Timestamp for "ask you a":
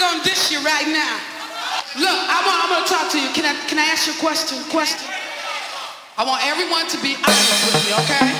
3.92-4.16